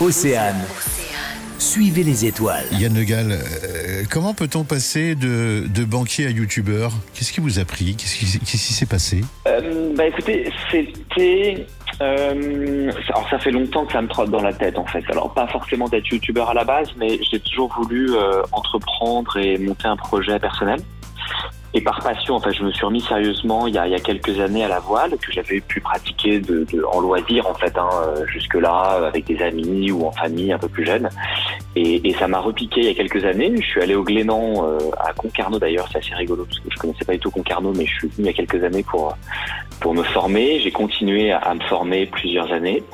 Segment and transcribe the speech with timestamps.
[0.00, 0.60] Océane.
[1.58, 2.64] Suivez les étoiles.
[2.72, 6.92] Yann Le Gall, euh, comment peut-on passer de, de banquier à youtubeur?
[7.14, 7.94] Qu'est-ce qui vous a pris?
[7.96, 9.24] Qu'est-ce qui, qu'est-ce qui s'est passé?
[9.46, 11.66] Euh, bah écoutez, c'était.
[12.02, 15.04] euh, alors ça fait longtemps que ça me trotte dans la tête en fait.
[15.10, 19.56] Alors pas forcément d'être youtubeur à la base, mais j'ai toujours voulu euh, entreprendre et
[19.58, 20.80] monter un projet personnel.
[21.76, 23.96] Et par passion, en fait, je me suis remis sérieusement il y a, il y
[23.96, 27.54] a quelques années à la voile que j'avais pu pratiquer de, de- en loisir en
[27.54, 31.08] fait, hein, euh, jusque là avec des amis ou en famille un peu plus jeune.
[31.74, 33.52] Et, et ça m'a repiqué il y a quelques années.
[33.60, 36.76] Je suis allé au Glénan euh, à Concarneau d'ailleurs, c'est assez rigolo parce que je
[36.78, 39.16] connaissais pas du tout Concarneau, mais je suis venu il y a quelques années pour
[39.80, 40.60] pour me former.
[40.60, 42.84] J'ai continué à, à me former plusieurs années.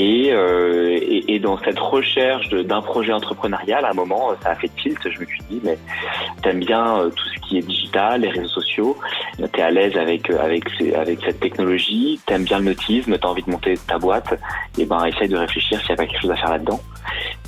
[0.00, 4.54] Et, euh, et, et dans cette recherche d'un projet entrepreneurial, à un moment, ça a
[4.54, 4.96] fait tilt.
[5.02, 5.76] Je me suis dit, mais
[6.40, 8.96] t'aimes bien euh, tout ce qui est digital, les réseaux sociaux,
[9.52, 13.42] t'es à l'aise avec euh, avec avec cette technologie, t'aimes bien le nautisme, t'as envie
[13.42, 14.38] de monter ta boîte,
[14.78, 16.80] et ben essaye de réfléchir s'il y a pas quelque chose à faire là-dedans.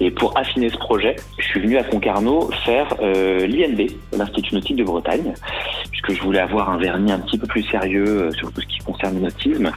[0.00, 4.76] Et pour affiner ce projet, je suis venu à Concarneau faire euh, l'INB, l'Institut nautique
[4.76, 5.34] de Bretagne,
[5.90, 8.66] puisque je voulais avoir un vernis un petit peu plus sérieux euh, sur tout ce
[8.66, 9.72] qui concerne le nautisme.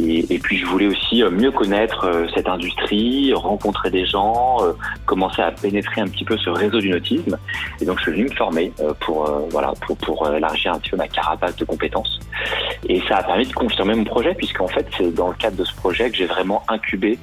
[0.00, 4.58] Et, et puis je voulais aussi euh, mieux connaître euh, cette industrie, rencontrer des gens,
[5.06, 7.38] commencer à pénétrer un petit peu ce réseau du nautisme.
[7.80, 10.90] Et donc je suis venu me former pour euh, voilà pour, pour élargir un petit
[10.90, 12.20] peu ma carapace de compétences.
[12.88, 15.64] Et ça a permis de confirmer mon projet, puisqu'en fait c'est dans le cadre de
[15.64, 17.18] ce projet que j'ai vraiment incubé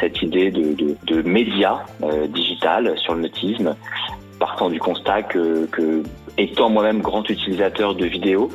[0.00, 1.24] cette idée de, de, de
[2.02, 3.76] euh, digital sur le nautisme,
[4.38, 5.68] partant du constat que,
[6.38, 8.50] étant moi-même grand utilisateur de vidéos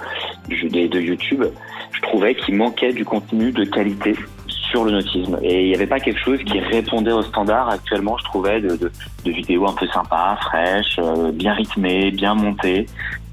[0.49, 1.43] de, YouTube,
[1.91, 4.15] je trouvais qu'il manquait du contenu de qualité
[4.47, 5.37] sur le nautisme.
[5.43, 8.91] Et il n'y avait pas quelque chose qui répondait aux standards actuellement, je trouvais, de
[9.25, 12.87] vidéos un peu sympas, fraîches, euh, bien rythmées, bien montées.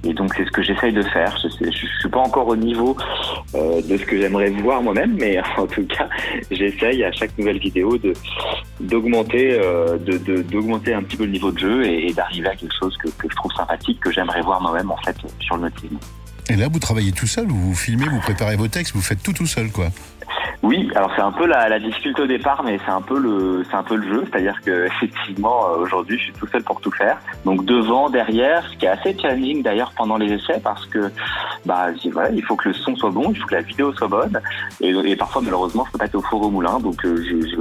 [0.04, 1.36] Et donc c'est ce que j'essaye de faire.
[1.42, 2.96] Je, je, suis pas encore au niveau
[3.54, 6.08] euh, de ce que j'aimerais voir moi-même, mais en tout cas,
[6.50, 8.12] j'essaye à chaque nouvelle vidéo euh,
[8.80, 13.08] d'augmenter un petit peu le niveau de jeu et, et d'arriver à quelque chose que,
[13.08, 15.98] que je trouve sympathique, que j'aimerais voir moi-même en fait sur le nautisme.
[16.48, 19.32] Et là, vous travaillez tout seul, vous filmez, vous préparez vos textes, vous faites tout
[19.32, 19.88] tout seul, quoi.
[20.62, 23.64] Oui, alors c'est un peu la, la difficulté au départ, mais c'est un peu le
[23.68, 26.80] c'est un peu le jeu, c'est-à-dire que effectivement euh, aujourd'hui je suis tout seul pour
[26.80, 27.18] tout faire.
[27.44, 31.10] Donc devant, derrière, ce qui est assez challenging d'ailleurs pendant les essais parce que
[31.66, 34.06] bah voilà, il faut que le son soit bon, il faut que la vidéo soit
[34.08, 34.40] bonne,
[34.80, 37.48] et, et parfois malheureusement je peux pas être au four au moulin, donc euh, je,
[37.48, 37.56] je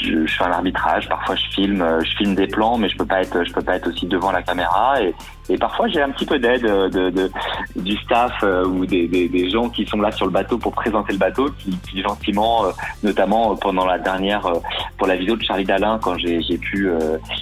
[0.00, 1.08] je, je fais un arbitrage.
[1.08, 3.62] Parfois, je filme, euh, je filme des plans, mais je peux pas être, je peux
[3.62, 5.00] pas être aussi devant la caméra.
[5.02, 5.14] Et,
[5.48, 7.30] et parfois, j'ai un petit peu d'aide euh, de, de-
[7.76, 11.12] du staff euh, ou des, des, gens qui sont là sur le bateau pour présenter
[11.12, 12.70] le bateau, qui, qui gentiment, euh,
[13.04, 14.58] notamment euh, pendant la dernière, euh,
[14.98, 16.90] pour la vidéo de Charlie Dalin, quand j'ai pu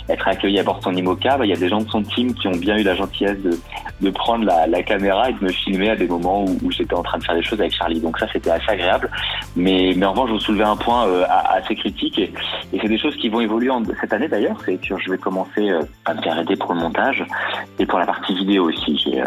[0.09, 2.03] être accueilli à bord de son IMOCA, bah, il y a des gens de son
[2.03, 3.59] team qui ont bien eu la gentillesse de,
[4.01, 6.95] de prendre la, la caméra et de me filmer à des moments où, où j'étais
[6.95, 8.01] en train de faire des choses avec Charlie.
[8.01, 9.11] Donc ça, c'était assez agréable.
[9.57, 11.07] Mais, mais en revanche, je vous soulevais un point
[11.49, 12.19] assez critique
[12.73, 14.57] et c'est des choses qui vont évoluer en- cette année d'ailleurs.
[14.65, 17.25] C'est que je vais commencer euh, à me faire aider pour le montage
[17.79, 18.97] et pour la partie vidéo aussi.
[18.99, 19.27] J'ai euh,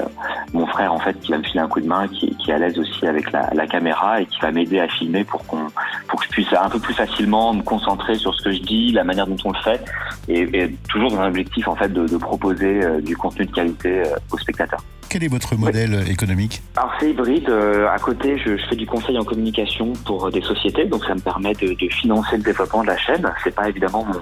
[0.54, 2.54] mon frère en fait qui va me filer un coup de main, qui, qui est
[2.54, 5.68] à l'aise aussi avec la, la caméra et qui va m'aider à filmer pour qu'on
[6.08, 8.92] pour que je puisse un peu plus facilement me concentrer sur ce que je dis,
[8.92, 9.82] la manière dont on le fait
[10.28, 13.52] et, et toujours dans un objectif en fait de, de proposer euh, du contenu de
[13.52, 14.82] qualité euh, aux spectateurs.
[15.10, 17.50] Quel est votre modèle économique Alors c'est hybride.
[17.50, 21.16] euh, à côté, je, je fais du conseil en communication pour des sociétés, donc ça
[21.16, 23.26] me permet de, de financer le développement de la chaîne.
[23.44, 24.20] C'est pas évidemment mon,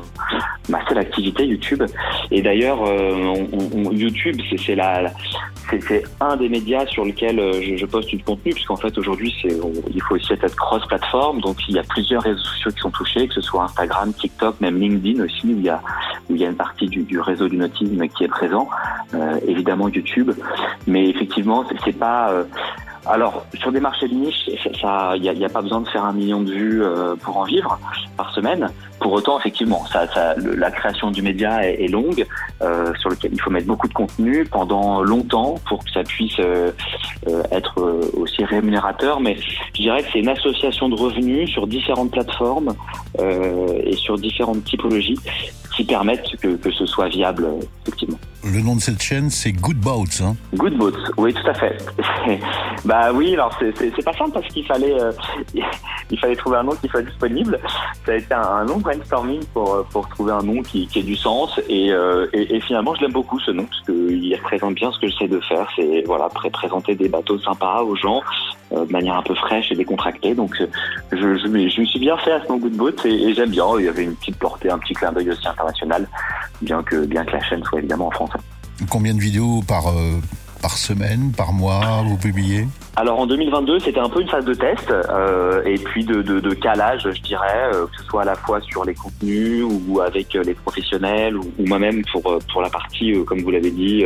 [0.69, 1.84] ma seule activité YouTube.
[2.31, 3.13] Et d'ailleurs, euh,
[3.51, 5.13] on- on- YouTube, c'est c'est la, la-
[5.69, 8.95] c'est c'est un des médias sur lequel euh, je, je poste du contenu, puisqu'en fait
[8.97, 11.41] aujourd'hui, il faut aussi être cross-plateforme.
[11.41, 14.62] Donc il y a plusieurs réseaux sociaux qui sont touchés, que ce soit Instagram, TikTok,
[14.62, 15.81] même LinkedIn aussi, où il y a
[16.30, 18.68] où il y a une partie du, réseau du nautisme qui est présent.
[19.13, 20.31] Euh, évidemment YouTube,
[20.88, 22.31] mais effectivement, c'est- pas.
[22.31, 22.44] euh,
[23.08, 26.41] alors sur des marchés de niche, il y a, pas besoin de faire un million
[26.41, 27.80] de vues euh, pour en vivre
[28.18, 28.69] par semaine.
[29.00, 32.25] Pour autant, effectivement, ça, ça, la création du média est, longue,
[32.62, 36.40] euh, sur lequel il faut mettre beaucoup de contenu pendant longtemps pour que ça puisse
[36.40, 36.72] euh,
[37.28, 39.19] euh, être euh, aussi rémunérateur.
[39.19, 39.38] Mais
[39.74, 42.74] je dirais que c'est une association de revenus sur différentes plateformes
[43.19, 45.19] euh, et sur différentes typologies
[45.86, 47.48] permettent que, que ce soit viable,
[47.84, 48.18] effectivement.
[48.44, 50.22] Le nom de cette chaîne, c'est Good Boats.
[50.22, 50.36] Hein.
[50.54, 51.78] Good Boats, oui, tout à fait.
[52.86, 55.12] bah oui, alors c'est- pas simple parce qu'il fallait euh,
[56.12, 57.60] il fallait trouver un nom qui soit disponible.
[58.06, 61.00] Ça a été un, un long brainstorming pour euh, pour trouver un nom qui, qui
[61.00, 64.36] ait du sens et, euh, et, et finalement je l'aime beaucoup ce nom parce qu'il
[64.36, 65.68] représente bien ce que j'essaie de faire.
[65.76, 68.22] C'est voilà pré- présenter des bateaux sympas aux gens
[68.71, 70.33] de manière un peu fraîche et décontractée.
[70.35, 70.67] Donc euh,
[71.12, 73.50] je, je, me- je me suis bien fait à ce Good Boats et, et j'aime
[73.50, 73.65] bien.
[73.79, 76.07] Il y avait une petite portée, un petit clin d'œil aussi international,
[76.62, 78.39] bien que bien que la chaîne soit évidemment en français.
[78.89, 80.19] Combien de vidéos par, euh,
[80.62, 82.67] par semaine, par mois, vous publiez?
[82.97, 86.39] Alors en 2022, c'était un peu une phase de test euh, et puis de, de,
[86.39, 90.00] de, calage, je dirais, euh, que ce soit à la fois sur les contenus ou
[90.00, 93.71] avec euh, les professionnels ou, ou moi-même pour euh, pour la partie, comme vous l'avez
[93.71, 94.06] dit,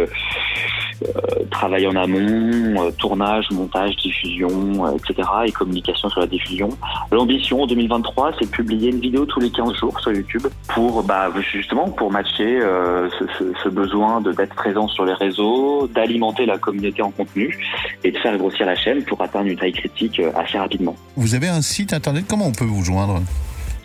[1.52, 5.28] travail en amont, tournage, montage, diffusion, etc.
[5.46, 6.70] et communication sur la diffusion.
[7.12, 11.04] L'ambition en 2023, c'est de publier une vidéo tous les 15 jours sur YouTube pour
[11.04, 16.46] bah, justement pour matcher ce, ce, ce, besoin de d'être présent sur les réseaux, d'alimenter
[16.46, 17.58] la communauté en contenu
[18.04, 20.96] et de faire grossir la chaîne pour atteindre une taille critique euh, assez rapidement.
[21.16, 23.22] Vous avez un site internet, comment on peut vous joindre?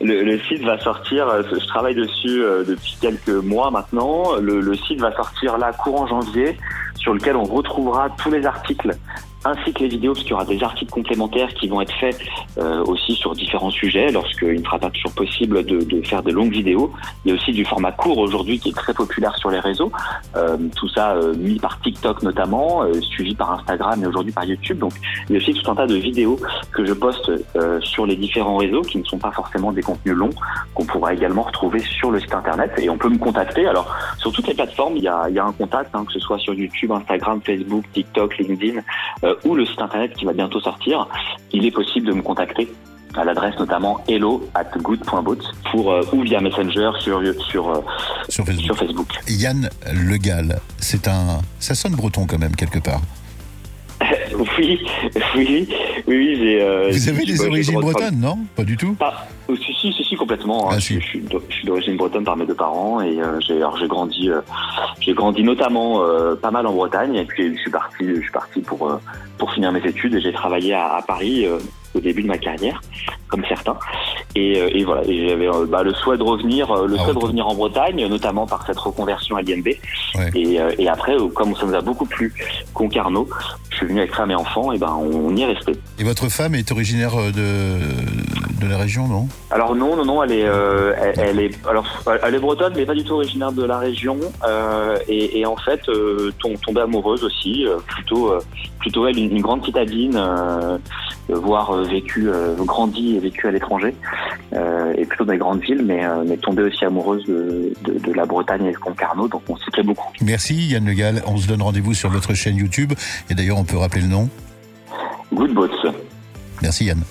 [0.01, 4.37] Le, site va sortir, euh, je travaille dessus euh, depuis quelques mois maintenant.
[4.41, 6.59] Le, le, site va sortir là courant janvier,
[7.05, 8.97] sur lequel on retrouvera tous les articles
[9.45, 12.19] ainsi que les vidéos, parce qu'il y aura des articles complémentaires qui vont être faits
[12.59, 16.33] euh, aussi sur différents sujets, lorsqu'il ne sera pas toujours possible de, de, faire de
[16.33, 16.93] longues vidéos.
[17.25, 19.93] Il y a aussi du format court aujourd'hui qui est très populaire sur les réseaux,
[20.37, 24.45] euh, tout ça euh, mis par TikTok notamment, euh, suivi par Instagram et aujourd'hui par
[24.45, 24.79] YouTube.
[24.79, 24.93] Donc
[25.29, 26.39] il y a aussi tout un tas de vidéos
[26.73, 30.15] que je poste euh, sur les différents réseaux qui ne sont pas forcément des contenus
[30.15, 30.31] longs,
[30.75, 33.67] qu'on pourra également retrouver sur le site internet et on peut me contacter.
[33.67, 36.13] Alors sur toutes les plateformes, il y a, il y a un contact, hein, que
[36.13, 38.81] ce soit sur YouTube, Instagram, Facebook, TikTok, LinkedIn
[39.25, 41.09] euh, ou le site internet qui va bientôt sortir,
[41.53, 42.73] il est possible de me contacter
[43.17, 45.39] à l'adresse notamment hello at good.boat
[45.71, 47.81] pour euh, ou via Messenger sur sur, euh,
[48.29, 48.65] sur, Facebook.
[48.65, 49.09] sur Facebook.
[49.29, 53.01] Yann Legal, c'est un ça sonne breton quand même quelque part.
[54.59, 54.81] oui,
[55.37, 55.69] oui,
[56.07, 56.63] oui, j'ai.
[56.63, 58.39] Euh, Vous avez des origines bretonnes, non?
[58.55, 58.95] Pas du tout.
[58.95, 60.71] Pas, si, si, si, si, complètement.
[60.71, 60.75] Hein.
[60.77, 61.01] Ah, si.
[61.01, 63.89] Je, suis, je suis d'origine bretonne par mes deux parents et euh, j'ai, alors j'ai
[63.89, 64.41] grandi, euh,
[65.01, 68.33] j'ai grandi notamment euh, pas mal en Bretagne et puis je suis parti, je suis
[68.33, 68.99] parti pour euh,
[69.39, 71.47] pour finir mes études et j'ai travaillé à, à Paris
[71.95, 72.81] au début de ma carrière,
[73.35, 73.77] comme certains.
[74.37, 77.05] Et, euh, et voilà, et j'avais euh, bah, le souhait de revenir, euh, le ah,
[77.05, 79.43] souhait de revenir en Bretagne, notamment par cette reconversion à.
[79.43, 80.31] Ouais.
[80.35, 82.33] Et, et, après, comme ça nous a beaucoup plu
[82.73, 83.29] Concarneau,
[83.71, 85.73] je suis venu avec femme et enfants, et ben on y est resté.
[85.99, 87.79] Et votre femme est originaire de,
[88.65, 89.29] de la région, non?
[89.51, 91.85] Alors non, non, non, elle est, euh, elle, elle, est, alors
[92.23, 94.19] elle est bretonne, mais pas du tout originaire de la région.
[94.47, 98.33] Euh, et, et, en fait, euh, tombée amoureuse aussi, plutôt,
[98.81, 100.21] plutôt elle, une, une grande citadine,
[101.29, 102.29] voire vécu,
[102.59, 103.95] grandi et vécu à l'étranger,
[104.53, 108.27] et plutôt dans les grandes villes, mais, mais tombée aussi amoureuse de, de, de la
[108.27, 110.13] Bretagne et de Concarneau, donc on s'y plaît beaucoup.
[110.23, 112.93] Merci Yann Le Gall, on se donne rendez-vous sur votre chaîne YouTube,
[113.31, 114.29] et d'ailleurs on peut rappeler le nom
[115.33, 115.93] Good Boats.
[116.63, 117.03] Merci Yann.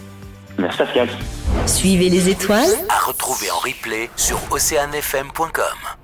[0.57, 1.10] Merci Pascal.
[1.65, 2.69] Suivez les étoiles.
[2.89, 6.03] À retrouver en replay sur oceanfm.com.